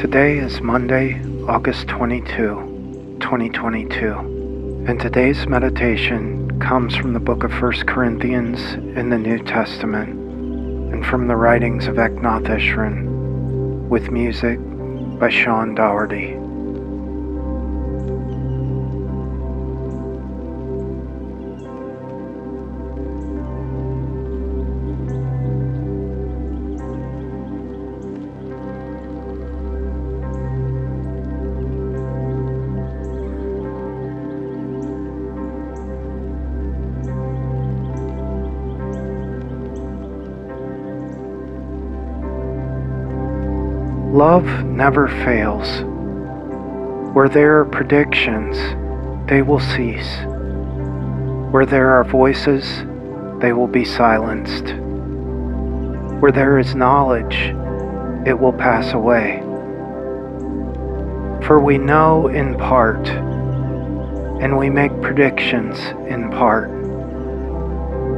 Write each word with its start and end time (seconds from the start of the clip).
Today 0.00 0.38
is 0.38 0.62
Monday, 0.62 1.20
August 1.46 1.86
22, 1.88 3.18
2022, 3.20 4.84
and 4.88 4.98
today's 4.98 5.46
meditation 5.46 6.58
comes 6.58 6.96
from 6.96 7.12
the 7.12 7.20
book 7.20 7.44
of 7.44 7.52
1 7.52 7.72
Corinthians 7.84 8.62
in 8.96 9.10
the 9.10 9.18
New 9.18 9.44
Testament 9.44 10.08
and 10.90 11.04
from 11.04 11.28
the 11.28 11.36
writings 11.36 11.86
of 11.86 11.96
Eknath 11.96 12.46
Easwaran 12.46 13.88
with 13.90 14.10
music 14.10 14.58
by 15.18 15.28
Sean 15.28 15.74
Doherty. 15.74 16.32
Love 44.12 44.64
never 44.64 45.06
fails. 45.06 45.82
Where 47.14 47.28
there 47.28 47.60
are 47.60 47.64
predictions, 47.64 48.56
they 49.30 49.40
will 49.40 49.60
cease. 49.60 50.16
Where 51.52 51.64
there 51.64 51.90
are 51.90 52.02
voices, 52.02 52.64
they 53.40 53.52
will 53.52 53.68
be 53.68 53.84
silenced. 53.84 54.74
Where 56.20 56.32
there 56.32 56.58
is 56.58 56.74
knowledge, 56.74 57.54
it 58.26 58.36
will 58.36 58.52
pass 58.52 58.94
away. 58.94 59.38
For 61.46 61.60
we 61.60 61.78
know 61.78 62.26
in 62.26 62.58
part, 62.58 63.08
and 64.42 64.58
we 64.58 64.70
make 64.70 64.90
predictions 65.00 65.78
in 66.10 66.32
part. 66.32 66.68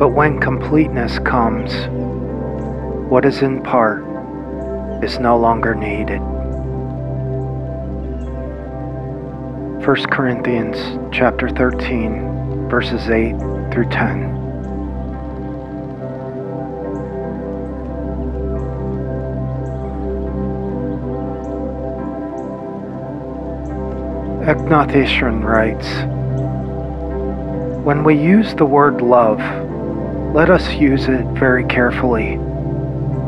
But 0.00 0.08
when 0.08 0.40
completeness 0.40 1.20
comes, 1.20 1.72
what 3.08 3.24
is 3.24 3.42
in 3.42 3.62
part 3.62 4.15
is 5.06 5.20
no 5.20 5.38
longer 5.38 5.72
needed. 5.72 6.20
1 9.86 9.96
Corinthians 10.10 10.76
chapter 11.14 11.48
13 11.48 12.68
verses 12.68 13.08
8 13.08 13.30
through 13.72 13.88
10. 13.88 14.34
Eknath 24.42 24.96
writes, 25.44 25.86
When 27.84 28.02
we 28.02 28.16
use 28.16 28.56
the 28.56 28.66
word 28.66 29.00
love, 29.00 29.38
let 30.34 30.50
us 30.50 30.74
use 30.74 31.06
it 31.06 31.24
very 31.38 31.64
carefully 31.66 32.40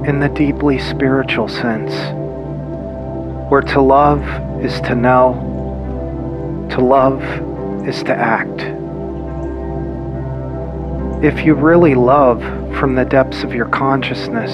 in 0.06 0.20
the 0.20 0.28
deeply 0.28 0.78
spiritual 0.78 1.48
sense, 1.48 1.92
where 3.50 3.62
to 3.62 3.80
love 3.80 4.22
is 4.62 4.80
to 4.82 4.94
know, 4.94 5.34
to 6.70 6.80
love 6.80 7.22
is 7.86 8.02
to 8.05 8.14
act. 8.14 8.60
If 11.24 11.44
you 11.44 11.55
really 11.55 11.94
love 11.94 12.40
from 12.78 12.94
the 12.94 13.05
depths 13.05 13.42
of 13.42 13.52
your 13.52 13.66
consciousness, 13.66 14.52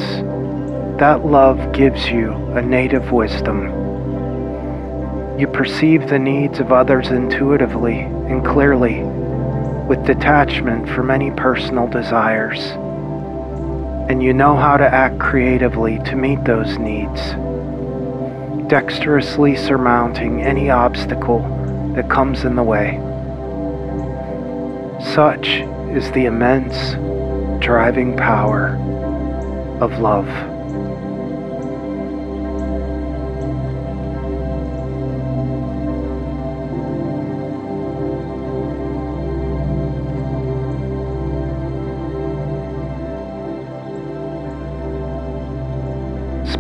that 0.98 1.26
love 1.26 1.72
gives 1.72 2.08
you 2.08 2.32
a 2.56 2.62
native 2.62 3.12
wisdom. 3.12 3.68
You 5.38 5.46
perceive 5.46 6.08
the 6.08 6.18
needs 6.18 6.60
of 6.60 6.72
others 6.72 7.08
intuitively 7.08 8.00
and 8.00 8.44
clearly, 8.44 9.02
with 9.88 10.06
detachment 10.06 10.88
from 10.88 11.10
any 11.10 11.30
personal 11.32 11.86
desires 11.86 12.76
and 14.14 14.22
you 14.22 14.32
know 14.32 14.54
how 14.54 14.76
to 14.76 14.84
act 14.84 15.18
creatively 15.18 15.98
to 16.04 16.14
meet 16.14 16.44
those 16.44 16.78
needs, 16.78 17.20
dexterously 18.68 19.56
surmounting 19.56 20.40
any 20.40 20.70
obstacle 20.70 21.40
that 21.96 22.08
comes 22.08 22.44
in 22.44 22.54
the 22.54 22.62
way. 22.62 22.92
Such 25.14 25.48
is 25.96 26.12
the 26.12 26.26
immense 26.26 26.92
driving 27.60 28.16
power 28.16 28.76
of 29.80 29.98
love. 29.98 30.53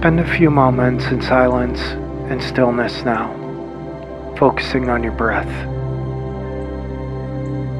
Spend 0.04 0.20
a 0.20 0.36
few 0.36 0.50
moments 0.50 1.06
in 1.06 1.22
silence 1.22 1.80
and 2.28 2.42
stillness 2.42 3.06
now, 3.06 3.32
focusing 4.36 4.90
on 4.90 5.02
your 5.02 5.14
breath. 5.14 5.48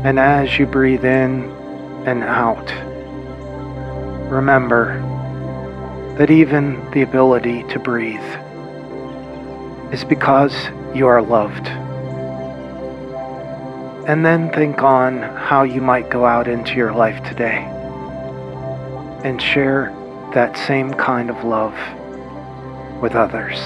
And 0.07 0.19
as 0.19 0.59
you 0.59 0.65
breathe 0.65 1.05
in 1.05 1.51
and 2.07 2.25
out, 2.25 2.73
remember 4.31 5.03
that 6.17 6.31
even 6.31 6.91
the 6.93 7.03
ability 7.03 7.63
to 7.65 7.79
breathe 7.79 8.25
is 9.93 10.03
because 10.03 10.55
you 10.95 11.07
are 11.07 11.21
loved. 11.21 11.67
And 14.09 14.25
then 14.25 14.51
think 14.51 14.83
on 14.83 15.21
how 15.21 15.65
you 15.65 15.83
might 15.83 16.09
go 16.09 16.25
out 16.25 16.49
into 16.49 16.73
your 16.77 16.95
life 16.95 17.23
today 17.29 17.67
and 19.25 19.43
share 19.43 19.93
that 20.33 20.57
same 20.57 20.95
kind 20.95 21.29
of 21.29 21.45
love 21.45 21.77
with 23.01 23.15
others. 23.15 23.59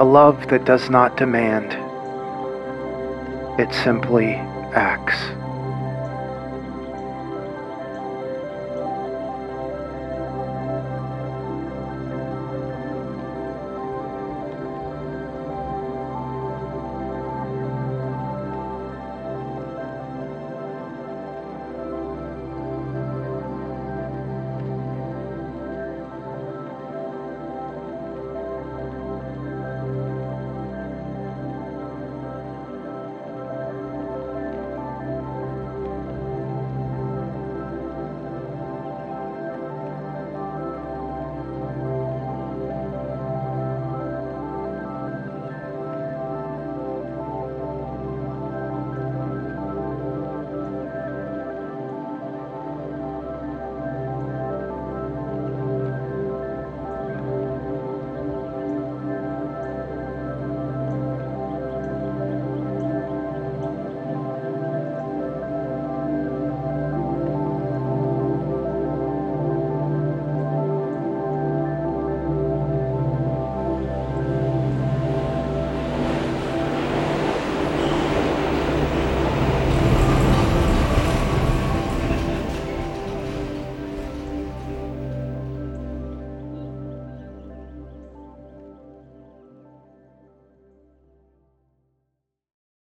A 0.00 0.04
love 0.04 0.48
that 0.48 0.64
does 0.64 0.90
not 0.90 1.16
demand, 1.16 1.72
it 3.60 3.72
simply 3.72 4.34
acts. 4.74 5.16